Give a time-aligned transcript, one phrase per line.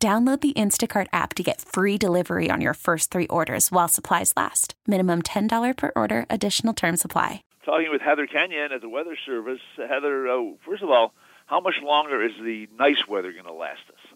[0.00, 4.32] Download the Instacart app to get free delivery on your first three orders while supplies
[4.36, 4.74] last.
[4.86, 7.42] Minimum $10 per order, additional term supply.
[7.64, 9.58] Talking with Heather Kenyon at the Weather Service.
[9.76, 11.14] Heather, uh, first of all,
[11.46, 14.14] how much longer is the nice weather going to last us?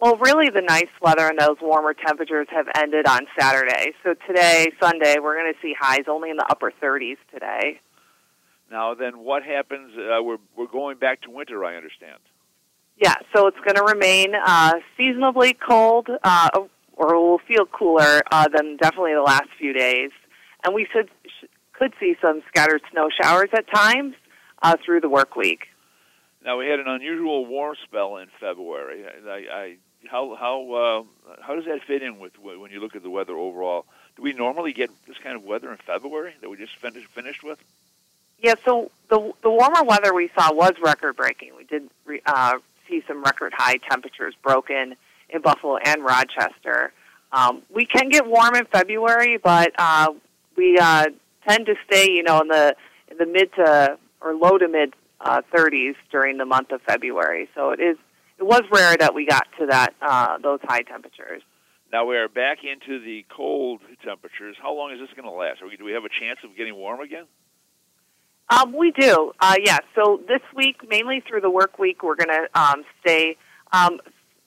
[0.00, 3.94] Well, really, the nice weather and those warmer temperatures have ended on Saturday.
[4.04, 7.80] So today, Sunday, we're going to see highs only in the upper 30s today.
[8.70, 9.96] Now, then what happens?
[9.96, 12.18] Uh, we're, we're going back to winter, I understand.
[13.02, 16.50] Yeah, so it's going to remain uh, seasonably cold, uh,
[16.92, 20.12] or will feel cooler uh, than definitely the last few days.
[20.64, 24.14] And we should, sh- could see some scattered snow showers at times
[24.62, 25.66] uh, through the work week.
[26.44, 29.04] Now we had an unusual warm spell in February.
[29.04, 29.76] I, I,
[30.08, 33.36] how how uh, how does that fit in with when you look at the weather
[33.36, 33.84] overall?
[34.16, 37.42] Do we normally get this kind of weather in February that we just finished finished
[37.42, 37.58] with?
[38.40, 41.56] Yeah, so the the warmer weather we saw was record breaking.
[41.56, 42.58] We did re, uh,
[42.92, 44.94] see some record high temperatures broken
[45.30, 46.92] in Buffalo and Rochester.
[47.32, 50.08] Um, we can get warm in February, but uh,
[50.56, 51.06] we uh,
[51.48, 52.76] tend to stay, you know, in the
[53.10, 57.48] in the mid to or low to mid uh, 30s during the month of February.
[57.54, 57.96] So it is
[58.38, 61.42] it was rare that we got to that uh, those high temperatures.
[61.92, 64.56] Now we are back into the cold temperatures.
[64.60, 65.60] How long is this going to last?
[65.62, 67.24] We, do we have a chance of getting warm again?
[68.48, 69.56] Um, we do, uh.
[69.62, 69.78] Yeah.
[69.94, 73.36] So this week, mainly through the work week, we're going to um, stay
[73.72, 74.00] um,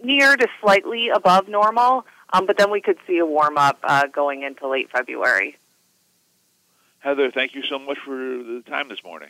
[0.03, 4.07] near to slightly above normal, um, but then we could see a warm up uh,
[4.07, 5.57] going into late February.
[6.99, 9.29] Heather, thank you so much for the time this morning.